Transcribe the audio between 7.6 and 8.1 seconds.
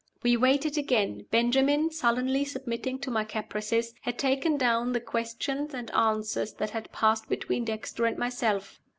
Dexter